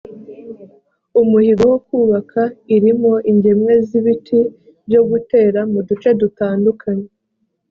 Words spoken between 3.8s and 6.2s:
z ibiti byo gutera mu duce